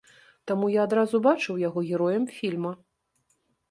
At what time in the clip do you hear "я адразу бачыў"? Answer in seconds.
0.77-1.63